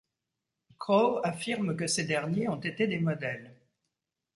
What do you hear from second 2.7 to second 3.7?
des modèles.